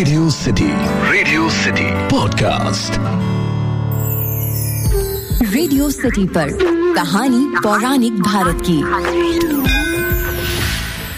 Radio 0.00 0.30
city 0.30 0.68
radio 1.12 1.50
city 1.50 1.86
podcast 2.08 2.92
radio 5.54 5.90
city 5.90 6.24
पर 6.26 6.48
कहानी 6.94 7.44
पौराणिक 7.62 8.12
भारत 8.12 8.62
की। 8.70 8.78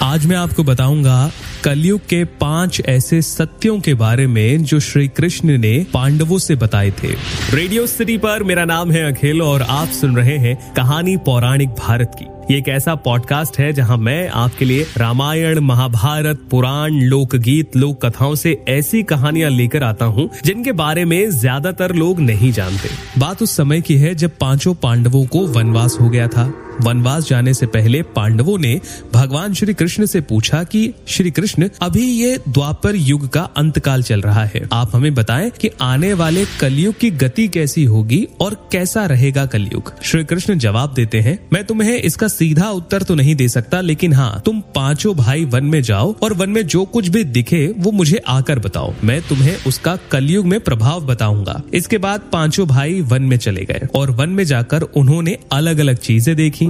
आज 0.04 0.26
मैं 0.26 0.36
आपको 0.36 0.64
बताऊँगा 0.64 1.30
कलयुग 1.64 2.00
के 2.00 2.24
पाँच 2.24 2.82
ऐसे 2.86 3.22
सत्यों 3.22 3.80
के 3.80 3.94
बारे 3.94 4.26
में 4.26 4.64
जो 4.64 4.80
श्री 4.80 5.08
कृष्ण 5.08 5.58
ने 5.58 5.86
पांडवों 5.94 6.38
से 6.38 6.56
बताए 6.56 6.90
थे। 6.90 7.14
रेडियो 7.56 7.86
सिटी 7.86 8.18
पर 8.18 8.42
मेरा 8.42 8.64
नाम 8.64 8.90
है 8.90 9.12
अखिल 9.12 9.42
और 9.42 9.62
आप 9.62 9.88
सुन 9.88 10.16
रहे 10.16 10.38
हैं 10.38 10.74
कहानी 10.74 11.16
पौराणिक 11.16 11.68
भारत 11.68 12.16
की। 12.18 12.31
ये 12.50 12.58
एक 12.58 12.68
ऐसा 12.68 12.94
पॉडकास्ट 12.94 13.58
है 13.58 13.72
जहाँ 13.72 13.96
मैं 13.96 14.28
आपके 14.28 14.64
लिए 14.64 14.86
रामायण, 14.96 15.58
महाभारत, 15.58 16.40
पुराण, 16.50 16.92
लोकगीत 16.92 17.76
लोक 17.76 18.06
कथाओं 18.06 18.34
से 18.34 18.64
ऐसी 18.68 19.02
कहानियाँ 19.02 19.50
लेकर 19.50 19.82
आता 19.82 20.04
हूँ, 20.04 20.30
जिनके 20.44 20.72
बारे 20.72 21.04
में 21.04 21.30
ज़्यादातर 21.30 21.94
लोग 21.94 22.20
नहीं 22.20 22.52
जानते। 22.52 22.88
बात 23.20 23.42
उस 23.42 23.56
समय 23.56 23.80
की 23.80 23.96
है 23.96 24.14
जब 24.14 24.30
पाँचों 24.40 24.74
पांडवों 24.74 25.24
को 25.26 25.46
वनवास 25.46 25.98
हो 26.00 26.08
गया 26.08 26.28
था। 26.28 26.52
वनवास 26.80 27.28
जाने 27.28 27.54
से 27.54 27.66
पहले 27.66 28.02
पांडवों 28.02 28.58
ने 28.58 28.80
भगवान 29.14 29.54
श्री 29.54 29.74
कृष्ण 29.74 30.06
से 30.06 30.20
पूछा 30.20 30.62
कि, 30.62 30.94
श्री 31.06 31.30
कृष्ण, 31.30 31.68
अभी 31.82 32.02
ये 32.02 32.40
द्वापर 32.48 32.96
युग 32.96 33.28
का 33.28 33.42
अंतकाल 33.42 34.02
चल 34.02 34.20
रहा 34.20 34.44
है। 34.44 34.68
आप 34.72 34.90
हमें 34.94 35.14
बताएँ 35.14 35.50
कि 35.50 35.70
आने 35.80 36.12
वाले 36.12 36.44
कलयुग 36.60 36.98
की 36.98 37.10
गति 37.10 37.48
कैसी 37.48 37.84
होगी 37.84 38.28
और 38.40 38.68
कैसा 38.72 39.06
रहेगा 39.06 39.46
कलयुग? 39.46 40.02
श्री 40.02 40.24
कृष्ण 40.24 40.58
जवाब 40.58 40.94
देते 40.94 41.20
हैं, 41.20 41.38
मैं 41.52 41.64
तुम्हें 41.64 41.98
इसका 41.98 42.28
सीधा 42.28 42.70
उत्तर 42.70 43.02
तो 43.02 43.14
नहीं 43.14 43.34
दे 43.34 43.48
सकता, 43.48 43.80
लेकिन 43.80 44.12
हाँ 44.12 44.42
तुम 44.44 44.60
पाँचों 44.60 45.16
भाई 45.16 45.44
वन 45.44 45.64
में 45.64 45.82
जाओ 45.82 46.14
और 46.22 46.32
वन 46.32 46.50
में 46.50 46.66
जो 46.66 46.84
कुछ 46.84 47.08
भी 47.08 47.24
दिखे, 47.24 47.74
वो 47.78 47.90
मुझे 47.90 48.16
आकर 48.16 48.58
बताओ। 48.58 48.94
मैं 49.04 49.22
तुम्हें 49.22 49.56
उसका 49.66 49.96
कलयुग 49.96 50.46
में 50.46 50.60
प्रभाव 50.60 51.06
बताऊँगा। 51.06 51.62
इसके 51.74 51.98
बाद 51.98 52.20
पाँचों 52.32 52.66
भाई 52.66 53.00
वन 53.00 53.22
में 53.22 53.36
चले 53.36 53.64
गए 53.64 53.80
और 53.94 54.10
वन 54.10 54.28
में 54.28 54.44
जाकर 54.44 54.82
उन्होंने 54.82 55.38
अलग 55.52 55.78
अलग 55.78 55.96
चीज़ें 55.96 56.36
देखी। 56.36 56.68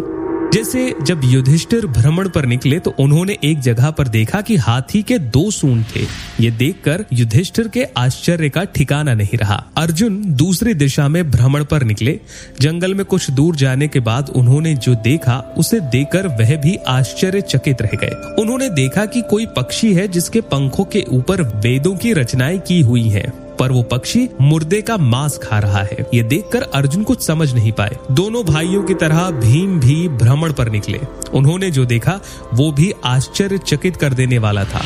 जैसे 0.53 0.95
जब 1.03 1.21
युधिष्ठिर 1.25 1.87
भ्रमण 1.87 2.29
पर 2.29 2.47
निकले 2.47 2.79
तो 2.79 2.93
उन्होंने 3.01 3.37
एक 3.45 3.61
जगह 3.61 3.91
पर 3.91 4.09
देखा 4.09 4.41
कि 4.41 4.57
हाथी 4.57 5.03
के 5.03 5.19
दो 5.19 5.51
सूंड 5.51 5.85
थे। 5.97 6.01
ये 6.41 6.51
देखकर 6.51 7.05
युधिष्ठिर 7.13 7.69
के 7.69 7.85
आश्चर्य 7.97 8.49
का 8.49 8.65
ठिकाना 8.65 9.15
नहीं 9.15 9.39
रहा। 9.39 9.57
अर्जुन 9.77 10.23
दूसरी 10.27 10.75
दिशा 10.75 11.09
में 11.09 11.31
भ्रमण 11.31 11.65
पर 11.65 11.83
निकले। 11.83 12.19
जंगल 12.61 12.95
में 12.95 13.05
कुछ 13.05 13.31
दूर 13.31 13.57
जाने 13.57 13.89
के 13.89 14.01
बाद 14.01 14.31
उन्होंने 14.31 14.75
जो 14.75 14.95
देखा, 14.95 15.39
उसे 15.59 15.81
देखकर 15.81 16.27
वह 16.27 16.57
भी 16.57 16.77
आश्चर्यचकित 16.89 17.83
रह 17.83 17.97
गए। 17.97 18.43
उन्होंने 18.43 18.69
देखा 18.71 19.05
कि 19.07 19.23
कोई 19.23 19.47
पक्षी 19.47 19.95
है 19.95 20.09
जिसके 20.09 20.41
पंखों 20.41 20.85
के 20.85 21.05
ऊपर 21.09 21.43
वेदों 21.43 21.97
की 21.97 22.13
रचनाएँ 22.13 22.59
की 22.59 22.81
हुई 22.81 23.09
हैं। 23.09 23.52
पर 23.59 23.73
वो 23.73 23.83
पक्षी 23.83 24.29
मुर्दे 24.41 24.83
का 24.83 24.97
मांस 24.97 25.39
खा 25.43 25.59
रहा 25.59 25.83
है। 25.83 26.07
ये 26.15 26.23
देखकर 26.23 26.63
अर्जुन 26.63 27.03
कुछ 27.03 27.23
समझ 27.23 27.55
नहीं 27.55 27.73
पाए। 27.73 27.97
दोनों 28.11 28.45
भाइयों 28.45 28.83
की 28.83 28.95
तरह 28.95 29.31
भीम 29.31 29.81
भी 29.81 30.09
भ्रमण 30.09 30.53
पर 30.53 30.71
निकले। 30.71 31.01
उन्होंने 31.35 31.71
जो 31.71 31.85
देखा, 31.85 32.21
वो 32.55 32.73
भी 32.73 32.93
आश्चर्यचकित 33.05 33.97
कर 33.97 34.15
देने 34.15 34.39
वाला 34.39 34.65
था। 34.65 34.83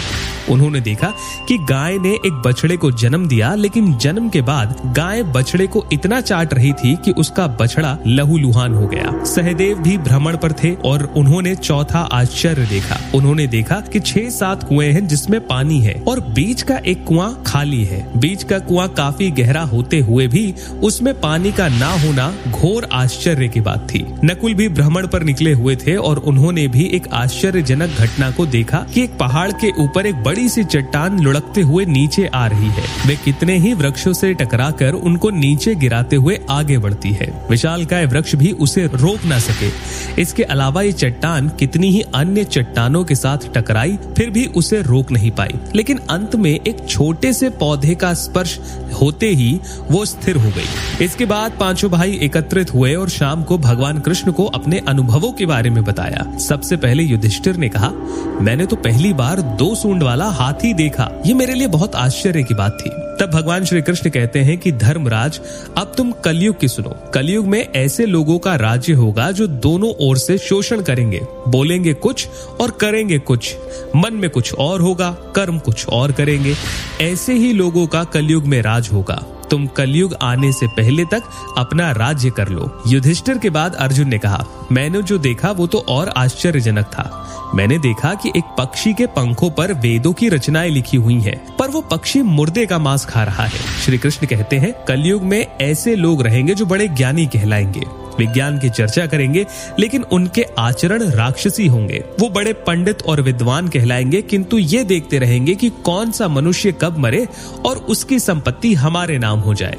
उन्होंने 0.50 0.80
देखा 0.80 1.12
कि 1.48 1.56
गाय 1.68 1.98
ने 1.98 2.12
एक 2.26 2.42
बछड़े 2.46 2.76
को 2.76 2.90
जन्म 2.92 3.26
दिया, 3.28 3.54
लेकिन 3.54 3.92
जन्म 3.96 4.28
के 4.28 4.40
बाद 4.42 4.80
गाय 4.96 5.22
बछड़े 5.34 5.66
को 5.66 5.84
इतना 5.92 6.20
चाट 6.20 6.54
रही 6.54 6.72
थी 6.74 6.94
कि 7.04 7.10
उसका 7.12 7.46
बछड़ा 7.60 7.96
लहूलुहान 8.06 8.74
हो 8.74 8.86
गया। 8.86 9.12
सहदेव 9.26 9.78
भी 9.78 9.96
भ्रमण 9.98 10.36
पर 10.36 10.52
थे 10.54 10.74
और 10.84 11.04
उन्होंने 11.16 11.54
चौथा 11.56 12.00
आश्चर्य 12.12 12.66
देखा। 12.66 12.98
उन्होंने 13.14 13.46
देखा 13.46 13.80
कि 13.92 14.00
छह 14.00 14.28
सात 14.30 14.62
कुएँ 14.62 14.90
हैं 14.92 15.06
जिसमें 15.08 15.40
पानी 15.46 15.80
है 15.80 15.94
और 16.08 16.20
बीच 16.30 16.62
का 16.62 16.76
एक 16.86 17.04
कुआँ 17.04 17.32
खाली 17.46 17.82
है। 17.84 18.00
बीच 18.18 18.42
का 18.42 18.58
कुआँ 18.60 18.88
काफ़ी 18.88 19.30
गहरा 19.32 19.62
होते 19.64 20.00
हुए 20.00 20.26
भी 20.26 20.44
उसमें 20.82 21.12
पानी 21.20 21.52
का 21.52 21.68
ना 21.68 21.90
होना 21.96 22.32
घोर 22.50 22.88
आश्चर्य 22.92 23.48
की 23.48 23.60
बात 23.60 23.86
थी। 23.90 24.04
नकुल 24.24 24.54
भी 24.54 24.68
भ्रमण 24.70 25.06
पर 25.06 25.22
निकले 25.22 25.52
हुए 25.52 25.76
थे 25.76 25.96
और 25.96 26.18
उन्होंने 26.26 26.66
भी 26.68 26.84
एक 26.94 27.08
आश्चर्यजनक 27.14 27.98
घटना 27.98 28.30
को 28.30 28.46
देखा 28.46 28.78
कि 28.94 29.02
एक 29.02 29.16
पहाड़ 29.18 29.50
के 29.54 29.70
ऊपर 29.78 30.06
एक 30.06 30.22
बड़ी 30.22 30.35
सी 30.36 30.64
चट्टान 30.64 31.20
लुढ़कते 31.20 31.60
हुए 31.60 31.84
नीचे 31.84 32.26
आ 32.26 32.46
रही 32.46 32.68
है। 32.68 32.84
वे 33.06 33.16
कितने 33.16 33.56
ही 33.58 33.72
वृक्षों 33.72 34.12
से 34.12 34.34
टकराकर 34.34 34.92
उनको 34.92 35.30
नीचे 35.30 35.74
गिराते 35.74 36.16
हुए 36.16 36.38
आगे 36.50 36.78
बढ़ती 36.78 37.10
है। 37.10 37.46
विशाल 37.50 37.84
का 37.84 38.00
वृक्ष 38.00 38.34
भी 38.34 38.52
उसे 38.52 38.86
रोक 38.86 39.24
ना 39.24 39.38
सके। 39.38 39.70
इसके 40.22 40.42
अलावा 40.42 40.82
ये 40.82 40.92
चट्टान 40.92 41.48
कितनी 41.48 41.90
ही 41.90 42.00
अन्य 42.00 42.44
चट्टानों 42.44 43.04
के 43.04 43.14
साथ 43.14 43.38
टकराई, 43.54 43.98
फिर 44.16 44.30
भी 44.30 44.46
उसे 44.46 44.82
रोक 44.82 45.12
नहीं 45.12 45.30
पाई। 45.30 45.54
लेकिन 45.74 45.98
अंत 46.10 46.36
में 46.36 46.50
एक 46.50 46.88
छोटे 46.88 47.32
से 47.32 47.50
पौधे 47.50 47.94
का 47.94 48.14
स्पर्श 48.14 48.58
होते 49.00 49.28
ही 49.28 49.60
वो 49.90 50.04
स्थिर 50.04 50.36
हो 50.36 50.50
गई। 50.50 51.04
इसके 51.04 51.24
बाद 51.24 51.52
पाँचों 51.60 51.90
भाई 51.90 52.18
एकत्रित 52.22 52.74
हुए 52.74 52.94
और 52.94 53.08
शाम 53.08 53.42
को 53.42 53.58
भगवान 53.58 53.98
कृष्ण 53.98 54.32
को 54.32 54.44
अपने 54.44 54.78
अनुभवों 54.78 55.32
के 55.32 55.46
बारे 55.46 55.70
में 55.70 55.84
बताया। 55.84 56.38
सबसे 56.38 56.76
पहले 56.76 57.02
युधिष्ठिर 57.02 57.56
ने 57.56 57.68
कहा, 57.68 57.90
मैंने 58.40 58.66
तो 58.66 58.76
पहली 58.76 59.12
बार 59.12 59.40
दो 59.40 59.74
सूंड 59.74 60.02
वाला 60.02 60.25
हाथी 60.26 60.74
देखा। 60.74 61.22
ये 61.26 61.34
मेरे 61.34 61.54
लिए 61.54 61.66
बहुत 61.66 61.94
आश्चर्य 61.94 62.42
की 62.42 62.54
बात 62.54 62.78
थी। 62.86 62.90
तब 62.90 63.30
भगवान 63.34 63.64
श्री 63.64 63.82
कृष्ण 63.82 64.10
कहते 64.10 64.38
हैं 64.38 64.58
कि, 64.58 64.72
धर्मराज, 64.72 65.40
अब 65.78 65.92
तुम 65.96 66.12
कलयुग 66.12 66.60
की 66.60 66.68
सुनो। 66.68 67.10
कलयुग 67.14 67.46
में 67.46 67.72
ऐसे 67.72 68.06
लोगों 68.06 68.38
का 68.38 68.56
राज्य 68.56 68.92
होगा 68.92 69.30
जो 69.30 69.46
दोनों 69.46 69.92
ओर 70.00 70.18
से 70.18 70.38
शोषण 70.38 70.82
करेंगे। 70.82 71.20
बोलेंगे 71.48 71.94
कुछ 71.94 72.28
और 72.60 72.70
करेंगे 72.70 73.18
कुछ। 73.18 73.56
मन 73.96 74.14
में 74.14 74.30
कुछ 74.30 74.54
और 74.54 74.80
होगा, 74.80 75.10
कर्म 75.10 75.58
कुछ 75.58 75.86
और 75.88 76.12
करेंगे। 76.12 76.54
ऐसे 77.00 77.34
ही 77.34 77.52
लोगों 77.52 77.86
का 77.86 78.04
कलयुग 78.04 78.44
में 78.44 78.62
राज 78.62 78.88
होगा। 78.92 79.22
तुम 79.50 79.66
कलयुग 79.66 80.14
आने 80.22 80.52
से 80.52 80.66
पहले 80.66 81.04
तक 81.04 81.22
अपना 81.58 81.90
राज्य 81.92 82.30
कर 82.30 82.48
लो। 82.48 82.70
युधिष्ठिर 82.86 83.38
के 83.38 83.50
बाद 83.50 83.74
अर्जुन 83.74 84.08
ने 84.08 84.18
कहा 84.18 84.44
मैंने 84.72 85.02
जो 85.02 85.18
देखा 85.18 85.50
वो 85.50 85.66
तो 85.66 85.78
और 85.88 86.08
आश्चर्यजनक 86.08 86.84
था। 86.84 87.22
मैंने 87.54 87.78
देखा 87.78 88.14
कि 88.14 88.32
एक 88.36 88.44
पक्षी 88.58 88.92
के 88.94 89.06
पंखों 89.06 89.50
पर 89.50 89.72
वेदों 89.72 90.12
की 90.12 90.28
रचनाएँ 90.28 90.70
लिखी 90.70 90.96
हुई 90.96 91.20
हैं, 91.20 91.56
पर 91.56 91.70
वो 91.70 91.80
पक्षी 91.80 92.22
मुर्दे 92.22 92.66
का 92.66 92.78
मांस 92.78 93.04
खा 93.04 93.22
रहा 93.24 93.44
है। 93.44 93.58
श्री 93.84 93.98
कृष्ण 93.98 94.26
कहते 94.26 94.56
हैं 94.56 94.72
कलयुग 94.84 95.22
में 95.22 95.46
ऐसे 95.60 95.94
लोग 95.96 96.22
रहेंगे 96.22 96.54
जो 96.54 96.66
बड़े 96.66 96.88
ज्ञानी 96.88 97.26
कहलाएँगे। 97.26 98.05
विज्ञान 98.18 98.58
की 98.58 98.70
चर्चा 98.70 99.06
करेंगे, 99.06 99.46
लेकिन 99.78 100.02
उनके 100.02 100.46
आचरण 100.58 101.02
राक्षसी 101.02 101.66
होंगे। 101.66 102.04
वो 102.20 102.28
बड़े 102.28 102.52
पंडित 102.52 103.02
और 103.02 103.20
विद्वान 103.20 103.68
कहलाएँगे, 103.68 104.22
किंतु 104.22 104.58
ये 104.58 104.84
देखते 104.84 105.18
रहेंगे 105.18 105.54
कि 105.54 105.70
कौन 105.84 106.10
सा 106.10 106.28
मनुष्य 106.28 106.74
कब 106.82 106.98
मरे 106.98 107.28
और 107.66 107.76
उसकी 107.76 108.18
संपत्ति 108.18 108.74
हमारे 108.74 109.18
नाम 109.18 109.38
हो 109.38 109.54
जाए। 109.54 109.76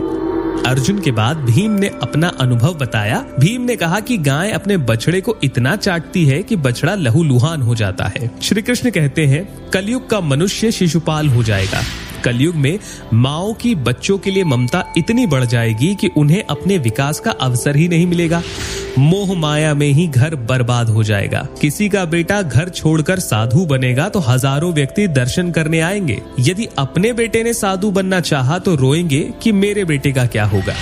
अर्जुन 0.68 1.00
के 1.00 1.12
बाद 1.12 1.38
भीम 1.38 1.72
ने 1.72 1.88
अपना 1.88 2.28
अनुभव 2.28 2.74
बताया। 2.74 3.26
भीम 3.40 3.62
ने 3.62 3.76
कहा 3.76 4.00
कि 4.00 4.18
गाय 4.18 4.52
अपने 4.52 4.78
बछड़े 4.78 5.22
को 5.22 5.38
इतना 5.44 5.76
चाटती 5.76 6.26
है 6.26 6.44
कि 6.44 6.56
बछड़ा 6.56 6.96
लहू 6.96 7.24
लुहान 7.24 7.62
हो 7.62 7.76
जाता 7.76 8.06
है। 8.06 8.32
श्री 8.42 8.62
कृष्ण 8.62 8.90
कहते 8.90 9.26
हैं, 9.26 9.70
कलयुग 9.70 10.10
का 10.10 10.22
मनुष्य 10.22 10.72
शिशुपाल 10.72 11.28
हो 11.28 11.44
जाएगा। 11.44 11.82
कलयुग 12.28 12.56
में 12.58 12.78
माओ 13.14 13.54
की 13.54 13.76
बच्चों 13.84 14.18
के 14.18 14.32
लिए 14.32 14.44
ममता 14.46 14.84
इतनी 14.98 15.26
बढ़ 15.28 15.46
जाएगी 15.46 15.94
कि 15.96 16.08
उन्हें 16.18 16.44
अपने 16.46 16.78
विकास 16.80 17.20
का 17.20 17.32
अवसर 17.32 17.76
ही 17.76 17.88
नहीं 17.88 18.08
मिलेगा। 18.08 18.42
मोह 19.00 19.34
माया 19.36 19.74
में 19.74 19.88
ही 19.88 20.08
घर 20.08 20.36
बर्बाद 20.48 20.90
हो 20.90 21.04
जाएगा। 21.04 21.48
किसी 21.62 21.90
का 21.90 22.04
बेटा 22.06 22.42
घर 22.42 22.70
छोड़कर 22.70 23.20
साधु 23.20 23.66
बनेगा 23.66 24.08
तो 24.10 24.20
हज़ारों 24.20 24.74
व्यक्ति 24.74 25.08
दर्शन 25.10 25.52
करने 25.52 25.80
आएँगे। 25.82 26.22
यदि 26.40 26.68
अपने 26.78 27.14
बेटे 27.14 27.44
ने 27.44 27.54
साधु 27.54 27.92
बनना 27.92 28.20
चाहा 28.22 28.60
तो 28.60 28.76
रोएँगे 28.76 29.22
कि 29.44 29.52
मेरे 29.52 29.86
बेटे 29.86 30.12
का 30.12 30.26
क्या 30.26 30.46
होगा। 30.46 30.74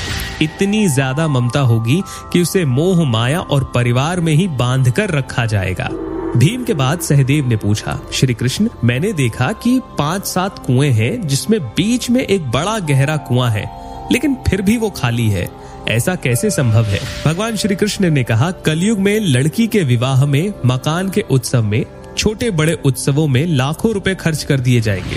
इतनी 0.42 0.88
ज़्यादा 0.88 1.28
ममता 1.28 1.60
होगी 1.64 2.02
कि 2.34 2.42
उसे 2.42 2.66
मोह 2.66 3.04
माया 3.04 3.40
और 3.40 3.72
परिवार 3.76 4.20
में 4.20 4.34
ही 4.34 4.48
बाँध 4.48 4.92
कर 4.92 5.12
रखा 5.12 5.46
जाएगा। 5.46 5.90
भीम 6.36 6.64
के 6.64 6.74
बाद 6.74 7.00
सहदेव 7.00 7.48
ने 7.48 7.56
पूछा, 7.56 8.00
श्री 8.14 8.34
कृष्ण, 8.34 8.70
मैंने 8.84 9.14
देखा 9.14 9.52
कि 9.52 9.82
पाँच 9.98 10.26
सात 10.26 10.60
कुएँ 10.60 10.92
हैं, 10.92 11.28
जिसमें 11.28 11.62
बीच 11.62 12.10
में 12.10 12.22
एक 12.22 12.52
बड़ा 12.52 12.80
गहरा 12.80 13.18
कुआँ 13.18 13.50
है, 13.50 13.72
लेकिन 14.12 14.38
फिर 14.50 14.62
भी 14.62 14.78
वो 14.78 14.90
खाली 14.90 15.30
है। 15.30 15.50
ऐसा 15.90 16.16
कैसे 16.16 16.50
संभव 16.50 16.86
है? 16.86 17.00
भगवान 17.26 17.56
श्री 17.56 17.76
कृष्ण 17.76 18.10
ने 18.10 18.24
कहा, 18.24 18.52
कलयुग 18.52 19.00
में 19.00 19.20
लड़की 19.20 19.68
के 19.68 19.84
विवाह 19.84 20.26
में, 20.26 20.54
मकान 20.66 21.10
के 21.10 21.22
उत्सव 21.22 21.64
में 21.64 21.86
छोटे 22.18 22.52
बड़े 22.52 22.78
उत्सवों 22.86 23.28
में 23.28 23.46
लाखों 23.48 23.94
रुपए 23.94 24.16
खर्च 24.16 24.44
कर 24.44 24.60
दिए 24.60 24.82
जाएँगे। 24.82 25.16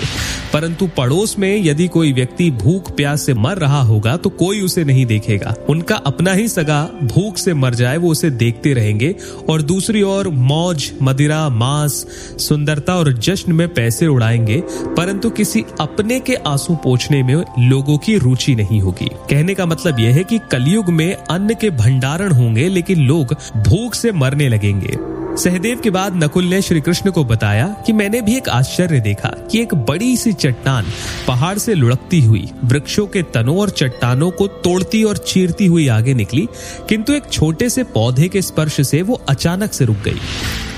परंतु 0.53 0.87
पड़ोस 0.87 1.39
में 1.39 1.63
यदि 1.63 1.87
कोई 1.87 2.13
व्यक्ति 2.13 2.51
भूख, 2.51 2.95
प्यास 2.95 3.21
से 3.21 3.33
मर 3.33 3.57
रहा 3.57 3.81
होगा 3.81 4.17
तो 4.17 4.29
कोई 4.29 4.61
उसे 4.61 4.83
नहीं 4.83 5.05
देखेगा। 5.05 5.55
उनका 5.69 5.95
अपना 5.95 6.33
ही 6.33 6.47
सगा 6.47 6.83
भूख 7.03 7.37
से 7.37 7.53
मर 7.53 7.75
जाए, 7.75 7.97
वो 7.97 8.11
उसे 8.11 8.29
देखते 8.29 8.73
रहेंगे। 8.73 9.15
और 9.49 9.61
दूसरी 9.61 10.01
ओर 10.01 10.27
मौज, 10.27 10.91
मदिरा, 11.01 11.49
मांस, 11.49 12.05
सुंदरता 12.39 12.95
और 12.95 13.13
जश्न 13.13 13.51
में 13.51 13.73
पैसे 13.73 14.07
उड़ाएँगे, 14.07 14.63
परंतु 14.69 15.29
किसी 15.29 15.63
अपने 15.79 16.19
के 16.19 16.35
आँसू 16.35 16.75
पोछने 16.75 17.23
में 17.23 17.35
लोगों 17.59 17.97
की 17.97 18.17
रुचि 18.17 18.55
नहीं 18.55 18.81
होगी। 18.81 19.09
कहने 19.29 19.53
का 19.53 19.65
मतलब 19.65 19.99
यह 19.99 20.15
है 20.15 20.23
कि 20.23 20.39
कलयुग 20.51 20.89
में 20.89 21.15
अन्न 21.15 21.53
के 21.53 21.69
भंडारण 21.69 22.31
होंगे, 22.31 22.69
लेकिन 22.69 22.99
लोग 22.99 23.33
भूख 23.57 23.95
से 23.95 24.11
मरने 24.11 24.49
लगेंगे। 24.49 25.18
सहदेव 25.37 25.79
के 25.79 25.89
बाद 25.89 26.23
नकुल 26.23 26.45
ने 26.45 26.61
श्री 26.61 26.81
कृष्ण 26.81 27.11
को 27.11 27.23
बताया 27.25 27.67
कि 27.85 27.93
मैंने 27.93 28.21
भी 28.21 28.37
एक 28.37 28.49
आश्चर्य 28.49 28.99
देखा 28.99 29.29
कि 29.29 29.61
एक 29.61 29.73
बड़ी 29.73 30.17
सी 30.17 30.33
चट्टान 30.33 30.85
पहाड़ 31.27 31.57
से 31.57 31.73
लुढ़कती 31.73 32.21
हुई, 32.21 32.49
वृक्षों 32.63 33.07
के 33.07 33.23
तनों 33.23 33.57
और 33.57 33.69
चट्टानों 33.69 34.31
को 34.31 34.47
तोड़ती 34.47 35.03
और 35.03 35.17
चीरती 35.17 35.65
हुई 35.65 35.87
आगे 35.87 36.13
निकली, 36.13 36.47
किंतु 36.89 37.13
एक 37.13 37.31
छोटे 37.31 37.69
से 37.69 37.83
पौधे 37.83 38.27
के 38.27 38.41
स्पर्श 38.41 38.81
से 38.81 39.01
वो 39.01 39.21
अचानक 39.29 39.73
से 39.73 39.85
रुक 39.85 39.97
गई। 39.97 40.19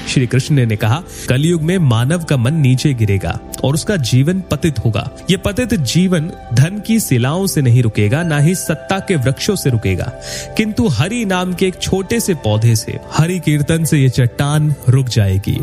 श्री 0.07 0.27
कृष्ण 0.27 0.65
ने 0.65 0.75
कहा, 0.75 1.03
कलयुग 1.29 1.61
में 1.61 1.77
मानव 1.77 2.23
का 2.23 2.37
मन 2.37 2.53
नीचे 2.53 2.93
गिरेगा। 2.93 3.39
और 3.63 3.73
उसका 3.73 3.95
जीवन 3.95 4.41
पतित 4.51 4.79
होगा। 4.79 5.09
ये 5.29 5.37
पतित 5.37 5.73
जीवन 5.73 6.31
धन 6.53 6.81
की 6.87 6.99
शिलाओं 6.99 7.47
से 7.47 7.61
नहीं 7.61 7.83
रुकेगा, 7.83 8.23
ना 8.23 8.39
ही 8.39 8.55
सत्ता 8.55 8.99
के 8.99 9.15
वृक्षों 9.15 9.55
से 9.55 9.69
रुकेगा। 9.69 10.11
किंतु 10.57 10.87
हरि 10.87 11.25
नाम 11.25 11.53
के 11.53 11.67
एक 11.67 11.79
छोटे 11.81 12.19
से 12.19 12.33
पौधे 12.33 12.75
से, 12.75 12.99
हरि 13.11 13.39
कीर्तन 13.39 13.85
से 13.85 13.97
ये 13.97 14.09
चट्टान 14.09 14.75
रुक 14.89 15.07
जाएगी। 15.07 15.59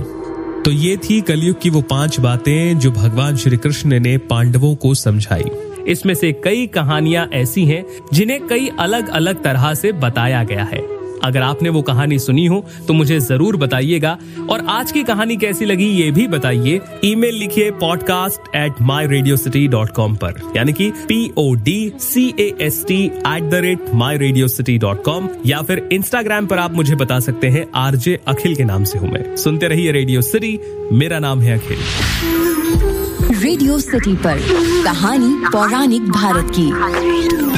तो 0.64 0.70
ये 0.70 0.96
थी 0.96 1.20
कलयुग 1.20 1.60
की 1.60 1.70
वो 1.70 1.80
पाँच 1.80 2.20
बातें 2.20 2.78
जो 2.78 2.90
भगवान 2.90 3.36
श्री 3.36 3.56
कृष्ण 3.56 4.00
ने 4.00 4.18
पांडवों 4.18 4.74
को 4.74 4.94
समझाई। 4.94 5.44
इसमें 5.88 6.14
से 6.14 6.32
कई 6.32 6.66
कहानियाँ 6.66 7.28
ऐसी 7.32 7.64
हैं 7.66 7.84
जिन्हें 8.12 8.46
कई 8.46 8.70
अलग 8.78 9.08
अलग 9.08 9.42
तरह 9.42 9.74
से 9.74 9.92
बताया 9.92 10.44
गया 10.44 10.64
है। 10.64 10.97
अगर 11.24 11.42
आपने 11.42 11.68
वो 11.68 11.82
कहानी 11.82 12.18
सुनी 12.18 12.46
हो 12.46 12.64
तो 12.88 12.94
मुझे 12.94 13.18
ज़रूर 13.20 13.56
बताइएगा। 13.56 14.16
और 14.50 14.64
आज 14.68 14.92
की 14.92 15.02
कहानी 15.04 15.36
कैसी 15.36 15.64
लगी, 15.64 15.88
ये 15.92 16.10
भी 16.10 16.26
बताइए। 16.28 16.80
ईमेल 17.04 17.34
लिखिए 17.34 17.70
podcast 17.80 18.56
at 18.56 18.80
my 18.82 19.06
radio 19.06 19.36
city 19.36 19.66
dot 19.68 19.90
com 19.90 20.14
पर। 20.16 20.40
यानी 20.56 20.72
कि 20.72 20.90
P 21.08 21.20
O 21.38 21.52
D 21.56 21.92
C 22.00 22.26
S 22.60 22.84
T 22.88 23.02
at 23.04 23.50
the 23.50 23.60
rate 23.62 23.90
my 23.94 24.16
radio 24.18 24.48
city 24.48 24.78
dot 24.78 25.02
com 25.04 25.28
या 25.46 25.60
फिर 25.62 25.88
इंस्टाग्राम 25.92 26.46
पर 26.46 26.58
आप 26.58 26.74
मुझे 26.74 26.94
बता 26.96 27.20
सकते 27.20 27.48
हैं, 27.48 27.66
आरजे 27.76 28.18
अखिल 28.28 28.54
के 28.56 28.64
नाम 28.64 28.84
से 28.84 28.98
हूँ 28.98 29.10
मैं। 29.10 29.36
सुनते 29.36 29.68
रहिए 29.68 29.92
रेडियो 29.92 30.22
सिटी 30.22 30.58
मेरा 30.92 31.18
नाम 31.18 31.40
है 31.40 31.58
अखिल। 31.58 31.78
रेडियो 33.38 33.78
सिटी 33.78 34.14
पर 34.16 34.38
कहानी 34.84 35.34
पौराणिक 35.46 36.10
भारत 36.10 36.52
की। 36.58 37.57